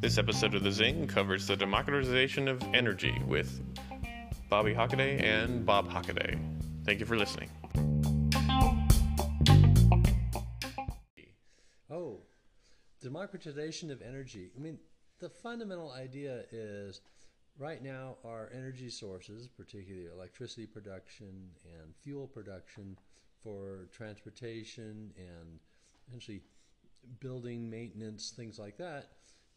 [0.00, 3.62] This episode of The Zing covers the democratization of energy with
[4.50, 6.38] Bobby Hockaday and Bob Hockaday.
[6.84, 7.48] Thank you for listening.
[11.90, 12.18] Oh,
[13.00, 14.50] democratization of energy.
[14.54, 14.78] I mean,
[15.20, 17.00] the fundamental idea is
[17.58, 22.98] right now our energy sources, particularly electricity production and fuel production
[23.42, 25.60] for transportation and
[26.10, 26.42] essentially
[27.20, 29.10] building maintenance, things like that,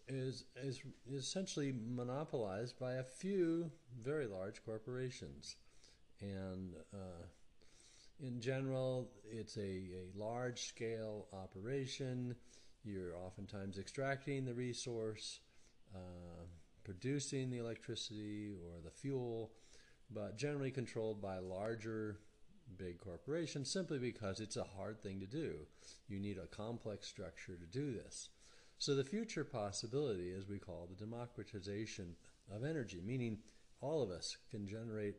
[0.07, 3.71] is, is essentially monopolized by a few
[4.01, 5.55] very large corporations.
[6.21, 7.25] And uh,
[8.21, 12.35] in general, it's a, a large scale operation.
[12.83, 15.39] You're oftentimes extracting the resource,
[15.95, 16.45] uh,
[16.83, 19.51] producing the electricity or the fuel,
[20.11, 22.19] but generally controlled by larger
[22.77, 25.67] big corporations simply because it's a hard thing to do.
[26.07, 28.29] You need a complex structure to do this.
[28.77, 32.15] So the future possibility is we call the democratization
[32.53, 33.39] of energy, meaning
[33.81, 35.15] all of us can generate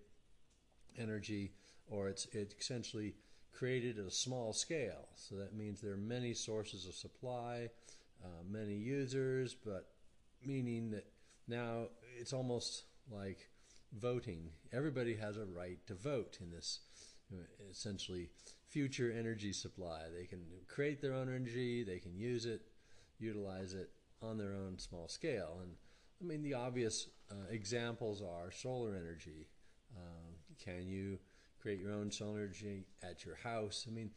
[0.98, 1.52] energy
[1.86, 3.14] or it's, it's essentially
[3.52, 5.08] created at a small scale.
[5.14, 7.68] So that means there are many sources of supply,
[8.24, 9.88] uh, many users, but
[10.44, 11.06] meaning that
[11.46, 13.48] now it's almost like
[13.98, 14.50] voting.
[14.72, 16.80] Everybody has a right to vote in this
[17.70, 18.28] essentially
[18.68, 20.02] future energy supply.
[20.16, 22.62] They can create their own energy, they can use it,
[23.18, 23.90] utilize it
[24.22, 25.58] on their own small scale.
[25.62, 25.72] And
[26.20, 29.48] I mean, the obvious uh, examples are solar energy.
[29.96, 31.18] Um, can you
[31.60, 33.86] create your own solar energy at your house?
[33.88, 34.10] I mean,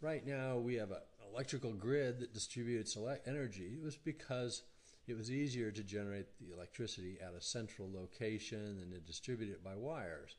[0.00, 0.98] right now we have an
[1.32, 3.78] electrical grid that distributes energy.
[3.78, 4.62] It was because
[5.06, 9.62] it was easier to generate the electricity at a central location than to distribute it
[9.62, 10.36] by wires.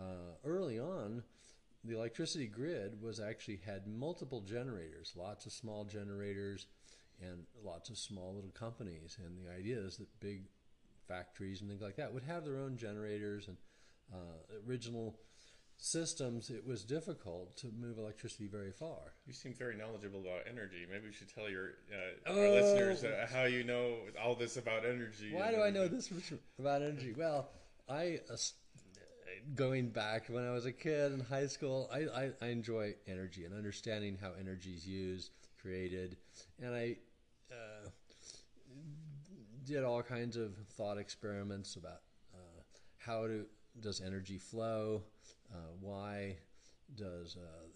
[0.00, 1.22] Uh, early on,
[1.84, 6.66] the electricity grid was actually had multiple generators, lots of small generators,
[7.20, 9.18] and lots of small little companies.
[9.24, 10.44] And the idea is that big
[11.06, 13.56] factories and things like that would have their own generators and
[14.12, 15.18] uh, original
[15.76, 16.50] systems.
[16.50, 19.14] It was difficult to move electricity very far.
[19.26, 20.86] You seem very knowledgeable about energy.
[20.90, 24.56] Maybe you should tell your uh, oh, our listeners uh, how you know all this
[24.56, 25.32] about energy.
[25.32, 26.10] Why do I know this
[26.58, 27.14] about energy?
[27.16, 27.50] Well,
[27.88, 28.20] I
[29.54, 33.44] going back when I was a kid in high school, I, I, I enjoy energy
[33.44, 36.16] and understanding how energy is used, created,
[36.62, 36.96] and I
[37.50, 37.88] uh,
[39.64, 42.00] did all kinds of thought experiments about
[42.34, 42.62] uh,
[42.98, 43.44] how do,
[43.80, 45.02] does energy flow,
[45.52, 46.36] uh, why
[46.96, 47.66] does uh,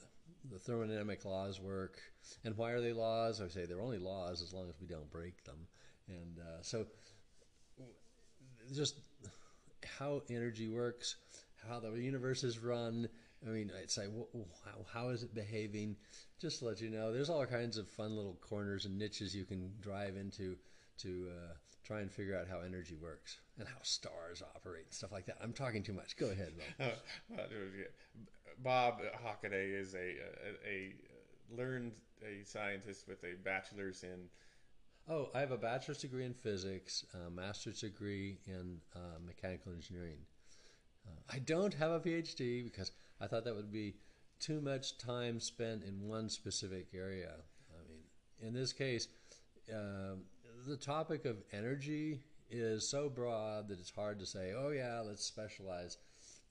[0.51, 1.99] the thermodynamic laws work,
[2.45, 3.41] and why are they laws?
[3.41, 5.67] I say they're only laws as long as we don't break them,
[6.09, 6.87] and uh, so
[8.75, 8.97] just
[9.99, 11.17] how energy works
[11.67, 13.09] how the universe is run.
[13.47, 14.11] I mean, it's like,
[14.65, 15.97] how, how is it behaving?
[16.41, 19.45] Just to let you know, there's all kinds of fun little corners and niches you
[19.45, 20.57] can drive into
[20.99, 21.53] to uh,
[21.85, 25.39] try and figure out how energy works and how stars operate and stuff like that.
[25.43, 26.17] I'm talking too much.
[26.17, 26.93] Go ahead, Bob.
[27.39, 27.43] Uh,
[28.61, 30.95] Bob Hockaday is a, a, a
[31.57, 31.93] learned
[32.23, 34.29] a scientist with a bachelor's in.
[35.09, 40.19] Oh, I have a bachelor's degree in physics, a master's degree in uh, mechanical engineering.
[41.31, 43.97] I don't have a PhD because I thought that would be
[44.41, 47.33] too much time spent in one specific area.
[47.71, 48.03] I mean,
[48.41, 49.09] in this case,
[49.73, 50.15] uh,
[50.67, 52.21] the topic of energy
[52.51, 55.99] is so broad that it's hard to say, oh, yeah, let's specialize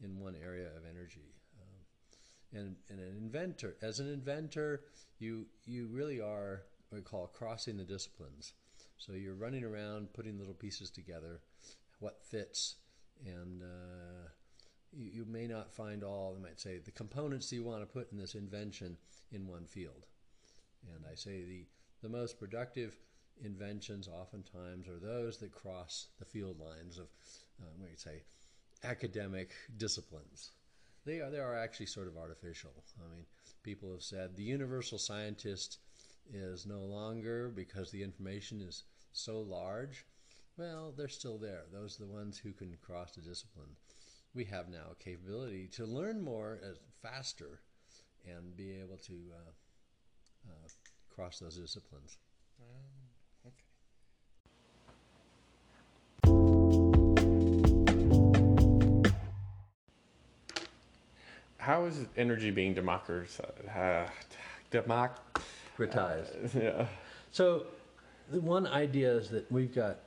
[0.03, 1.34] in one area of energy.
[1.59, 4.81] Um, and, and an inventor, as an inventor,
[5.19, 8.53] you, you really are what we call crossing the disciplines.
[8.97, 11.41] So you're running around putting little pieces together,
[12.00, 12.75] what fits,
[13.25, 14.29] and uh,
[14.97, 18.12] you, you may not find all, I might say, the components you want to put
[18.12, 18.97] in this invention
[19.31, 20.06] in one field.
[20.96, 21.66] And I say the,
[22.02, 22.97] the most productive
[23.44, 27.07] inventions oftentimes are those that cross the field lines of,
[27.62, 28.24] uh, we say,
[28.84, 30.52] academic disciplines.
[31.06, 32.72] They are, they are actually sort of artificial.
[33.00, 33.25] I mean,
[33.63, 35.80] people have said the universal scientist
[36.33, 38.83] is no longer because the information is
[39.13, 40.06] so large.
[40.57, 41.63] Well, they're still there.
[41.72, 43.75] Those are the ones who can cross the discipline
[44.38, 47.60] we have now a capability to learn more as faster
[48.24, 49.50] and be able to uh,
[50.48, 50.68] uh,
[51.10, 52.19] cross those disciplines.
[52.62, 53.66] Um, okay.
[61.57, 63.42] How is energy being democratized?
[63.75, 64.06] Uh,
[64.69, 66.56] democratized.
[66.56, 66.86] Uh, yeah.
[67.31, 67.66] So,
[68.30, 69.98] the one idea is that we've got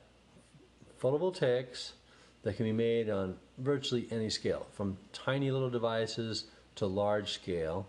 [1.03, 1.95] photovoltaics
[2.43, 6.45] that can be made on virtually any scale, from tiny little devices
[6.77, 7.87] to large scale.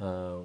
[0.00, 0.36] Uh,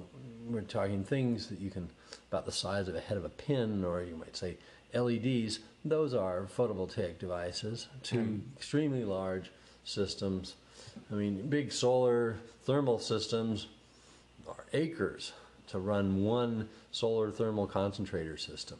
[0.48, 1.88] we're talking things that you can
[2.30, 4.56] about the size of a head of a pin, or you might say
[4.94, 5.60] LEDs.
[5.84, 8.40] Those are photovoltaic devices to Mm.
[8.56, 9.50] extremely large
[9.84, 10.54] systems.
[11.10, 13.66] I mean, big solar thermal systems
[14.46, 15.32] are acres
[15.68, 18.78] to run one solar thermal concentrator system.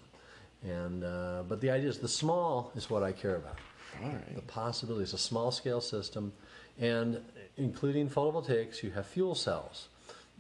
[0.62, 3.56] And uh, but the idea is the small is what I care about.
[4.02, 4.34] Right.
[4.34, 6.32] The possibilities, a small scale system,
[6.78, 7.20] and
[7.56, 9.88] including photovoltaics, you have fuel cells.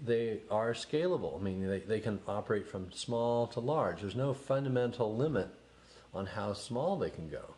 [0.02, 1.38] They are scalable.
[1.38, 4.00] I mean, they, they can operate from small to large.
[4.00, 5.48] There's no fundamental limit
[6.14, 7.54] on how small they can go.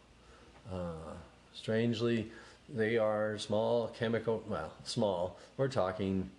[0.73, 1.15] Uh,
[1.55, 2.31] strangely,
[2.69, 5.39] they are small chemical, well, small.
[5.57, 6.31] We're talking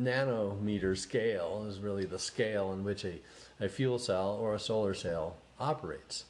[0.00, 3.14] nanometer scale is really the scale in which a,
[3.60, 6.24] a fuel cell or a solar cell operates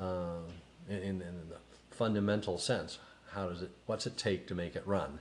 [0.00, 0.44] um,
[0.88, 1.56] in, in, in the
[2.00, 2.98] fundamental sense.
[3.32, 5.18] How does it, what's it take to make it run?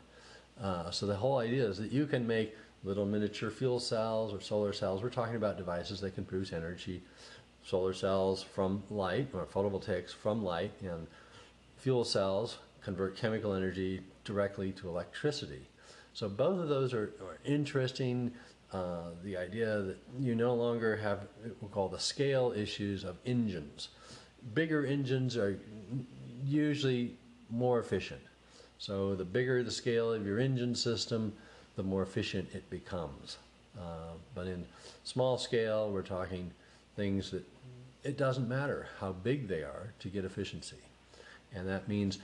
[0.63, 2.55] Uh, so the whole idea is that you can make
[2.85, 5.03] little miniature fuel cells or solar cells.
[5.03, 7.03] We're talking about devices that can produce energy,
[7.65, 11.05] solar cells from light or photovoltaics from light, and
[11.75, 15.67] fuel cells convert chemical energy directly to electricity.
[16.13, 18.31] So both of those are, are interesting.
[18.71, 23.17] Uh, the idea that you no longer have what we call the scale issues of
[23.25, 23.89] engines.
[24.53, 25.59] Bigger engines are
[26.45, 27.15] usually
[27.49, 28.21] more efficient.
[28.77, 31.33] So the bigger the scale of your engine system,
[31.75, 33.37] the more efficient it becomes.
[33.77, 34.65] Uh, but in
[35.03, 36.51] small scale, we're talking
[36.95, 37.43] things that
[38.03, 40.77] it doesn't matter how big they are to get efficiency.
[41.53, 42.19] And that means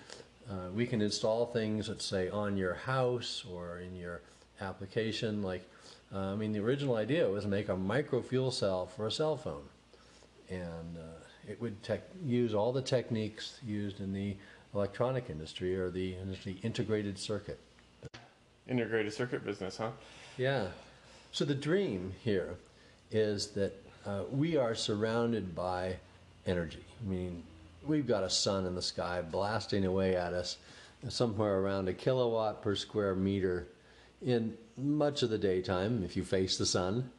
[0.50, 4.22] uh, we can install things, let's say, on your house or in your
[4.62, 5.42] application.
[5.42, 5.68] Like,
[6.14, 9.12] uh, I mean, the original idea was to make a micro fuel cell for a
[9.12, 9.64] cell phone.
[10.50, 14.36] And uh, it would tech use all the techniques used in the
[14.74, 17.60] electronic industry or the, the integrated circuit.
[18.68, 19.92] Integrated circuit business, huh?
[20.38, 20.68] Yeah.
[21.32, 22.56] So the dream here
[23.12, 23.74] is that
[24.06, 25.98] uh, we are surrounded by
[26.46, 26.84] energy.
[27.06, 27.44] I mean,
[27.86, 30.58] we've got a sun in the sky blasting away at us
[31.10, 33.68] somewhere around a kilowatt per square meter
[34.26, 37.10] in much of the daytime if you face the sun.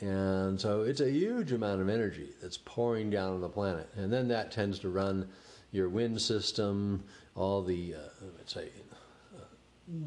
[0.00, 3.88] And so it's a huge amount of energy that's pouring down on the planet.
[3.96, 5.28] And then that tends to run
[5.72, 7.02] your wind system,
[7.34, 8.68] all the, uh, let's say,
[9.34, 9.40] uh,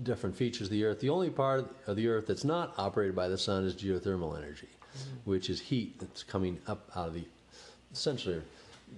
[0.04, 1.00] different features of the Earth.
[1.00, 4.70] The only part of the Earth that's not operated by the sun is geothermal energy,
[5.26, 7.26] which is heat that's coming up out of the,
[7.92, 8.42] essentially,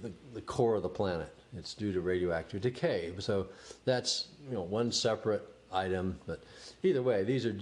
[0.02, 1.34] the, the core of the planet.
[1.58, 3.14] It's due to radioactive decay.
[3.20, 3.48] So
[3.86, 6.20] that's you know one separate item.
[6.26, 6.44] But
[6.84, 7.58] either way, these are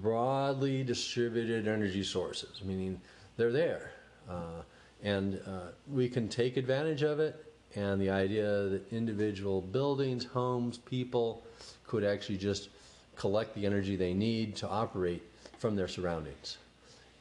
[0.00, 3.00] broadly distributed energy sources, meaning
[3.36, 3.92] they're there,
[4.28, 4.62] uh,
[5.02, 7.44] and uh, we can take advantage of it.
[7.74, 11.42] And the idea that individual buildings, homes, people
[11.86, 12.68] could actually just
[13.16, 15.22] collect the energy they need to operate
[15.58, 16.58] from their surroundings.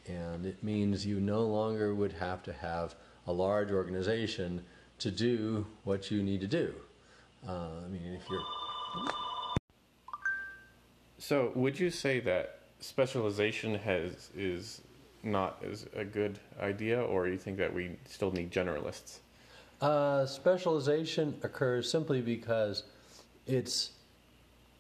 [0.07, 2.95] And it means you no longer would have to have
[3.27, 4.63] a large organization
[4.99, 6.73] to do what you need to do.
[7.47, 8.43] Uh, I mean, if you're
[11.21, 14.81] So, would you say that specialization has is
[15.21, 19.19] not as a good idea, or you think that we still need generalists?
[19.79, 22.85] Uh, specialization occurs simply because
[23.45, 23.91] it's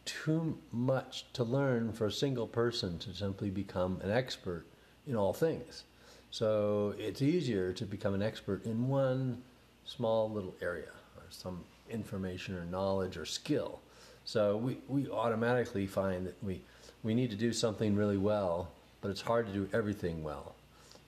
[0.05, 4.65] too much to learn for a single person to simply become an expert
[5.05, 5.83] in all things.
[6.31, 9.43] So it's easier to become an expert in one
[9.85, 13.79] small little area or some information or knowledge or skill.
[14.25, 16.61] So we, we automatically find that we,
[17.03, 18.69] we need to do something really well,
[19.01, 20.55] but it's hard to do everything well.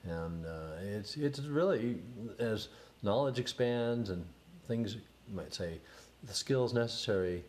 [0.04, 0.50] And uh,
[0.82, 2.00] it's, it's really,
[2.40, 2.68] as
[3.02, 4.26] knowledge expands and
[4.68, 5.80] things, you might say,
[6.24, 7.44] the skills necessary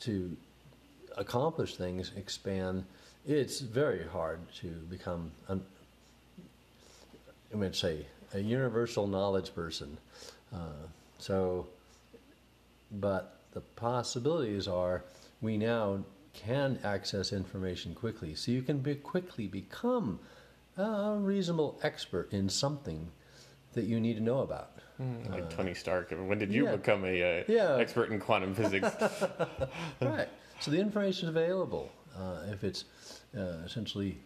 [0.00, 0.36] to
[1.16, 2.84] accomplish things expand,
[3.26, 5.62] it's very hard to become, an,
[7.52, 9.98] I would say, a universal knowledge person.
[10.52, 10.86] Uh,
[11.18, 11.66] so,
[12.92, 15.04] but the possibilities are
[15.40, 18.34] we now can access information quickly.
[18.34, 20.18] So you can be quickly become
[20.76, 23.10] a reasonable expert in something
[23.74, 24.70] that you need to know about.
[25.30, 26.10] Like Tony Stark.
[26.12, 26.76] When did you yeah.
[26.76, 27.76] become a uh, Yeah.
[27.76, 28.88] expert in quantum physics?
[30.00, 30.28] right.
[30.60, 31.90] So the information is available.
[32.16, 32.84] Uh, if it's
[33.36, 34.18] uh, essentially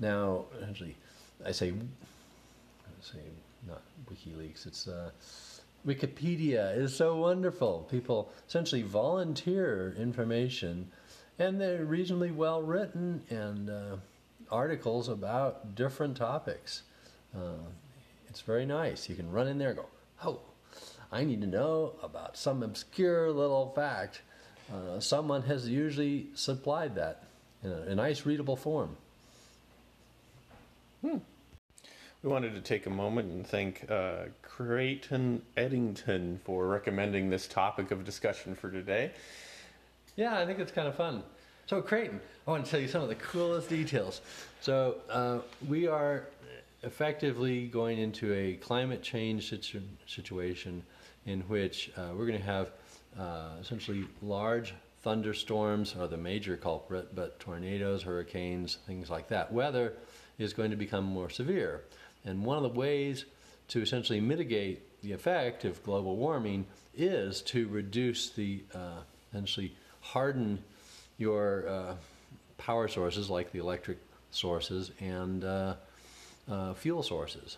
[0.00, 0.96] now, essentially,
[1.44, 3.20] I say, I say
[3.68, 4.66] not WikiLeaks.
[4.66, 5.10] It's uh,
[5.86, 7.86] Wikipedia is so wonderful.
[7.90, 10.90] People essentially volunteer information,
[11.38, 13.96] and they're reasonably well written and uh,
[14.50, 16.82] articles about different topics.
[17.34, 17.54] Uh,
[18.28, 19.08] it's very nice.
[19.08, 19.86] You can run in there and go,
[20.24, 20.40] oh,
[21.12, 24.22] I need to know about some obscure little fact.
[24.72, 27.22] Uh, someone has usually supplied that
[27.62, 28.96] in a, a nice readable form.
[32.22, 37.90] We wanted to take a moment and thank uh, Creighton Eddington for recommending this topic
[37.90, 39.12] of discussion for today.
[40.16, 41.22] Yeah, I think it's kind of fun.
[41.66, 44.22] So, Creighton, I want to tell you some of the coolest details.
[44.60, 46.24] So, uh, we are
[46.82, 50.82] effectively going into a climate change situ- situation
[51.26, 52.70] in which uh, we're going to have
[53.18, 59.52] uh, essentially large thunderstorms are the major culprit, but tornadoes, hurricanes, things like that.
[59.52, 59.92] Weather
[60.38, 61.82] is going to become more severe.
[62.26, 63.24] And one of the ways
[63.68, 66.66] to essentially mitigate the effect of global warming
[66.96, 70.62] is to reduce the uh, essentially harden
[71.18, 71.94] your uh,
[72.58, 73.98] power sources like the electric
[74.30, 75.74] sources and uh,
[76.50, 77.56] uh fuel sources.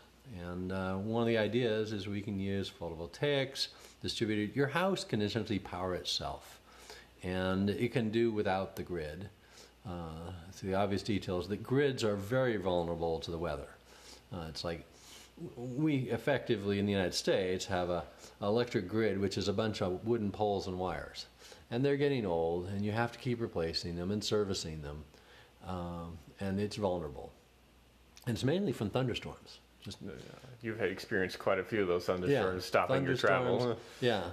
[0.50, 3.68] And uh, one of the ideas is we can use photovoltaics,
[4.02, 4.54] distributed.
[4.54, 6.60] Your house can essentially power itself,
[7.22, 9.30] and it can do without the grid.
[9.86, 13.68] Uh, so the obvious details that grids are very vulnerable to the weather.
[14.32, 14.84] Uh, it's like
[15.56, 18.04] we effectively in the United States have a
[18.42, 21.26] electric grid, which is a bunch of wooden poles and wires,
[21.70, 25.04] and they're getting old, and you have to keep replacing them and servicing them,
[25.66, 27.32] um, and it's vulnerable.
[28.26, 29.60] And it's mainly from thunderstorms.
[29.82, 29.98] Just
[30.60, 33.78] you've experienced quite a few of those thunderstorms yeah, stopping your travel.
[34.00, 34.24] yeah,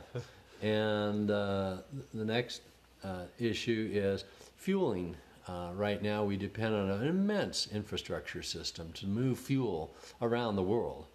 [0.61, 1.77] and uh,
[2.13, 2.61] the next
[3.03, 4.25] uh, issue is
[4.57, 5.15] fueling.
[5.47, 10.63] Uh, right now, we depend on an immense infrastructure system to move fuel around the
[10.63, 11.05] world.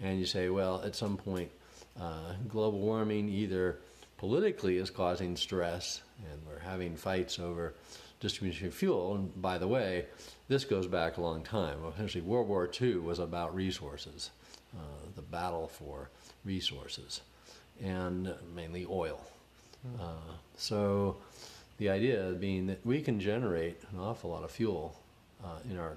[0.00, 1.50] And you say, well, at some point,
[2.00, 3.78] uh, global warming either
[4.18, 7.74] politically is causing stress, and we're having fights over
[8.20, 9.16] distribution of fuel.
[9.16, 10.06] And by the way,
[10.48, 11.78] this goes back a long time.
[11.92, 14.30] Essentially, World War II was about resources,
[14.76, 14.80] uh,
[15.16, 16.08] the battle for
[16.44, 17.22] resources,
[17.82, 19.20] and mainly oil.
[19.84, 20.00] Mm.
[20.00, 21.16] Uh, so,
[21.82, 24.96] the idea being that we can generate an awful lot of fuel
[25.44, 25.96] uh, in our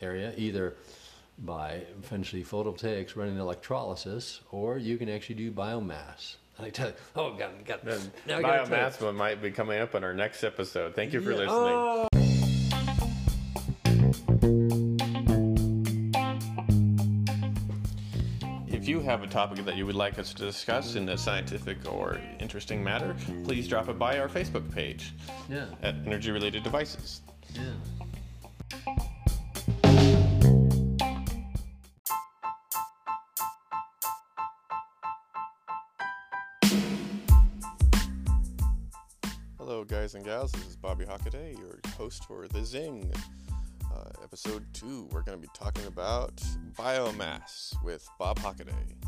[0.00, 0.74] area, either
[1.40, 6.36] by essentially photovoltaics running electrolysis, or you can actually do biomass.
[6.60, 7.80] I tell you, oh God, God.
[8.28, 10.94] biomass might be coming up in our next episode.
[10.94, 11.38] Thank you for yeah.
[11.38, 11.74] listening.
[11.74, 12.13] Oh.
[19.14, 22.82] Have a topic that you would like us to discuss in a scientific or interesting
[22.82, 25.12] matter, please drop it by our Facebook page
[25.48, 25.66] yeah.
[25.82, 27.20] at Energy Related Devices.
[27.54, 27.62] Yeah.
[39.56, 40.50] Hello, guys and gals.
[40.50, 43.12] This is Bobby Hockaday, your host for The Zing.
[43.94, 46.34] Uh, episode 2, we're going to be talking about
[46.76, 49.03] biomass with Bob Hockaday.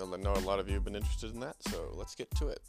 [0.00, 2.48] I know a lot of you have been interested in that, so let's get to
[2.48, 2.60] it.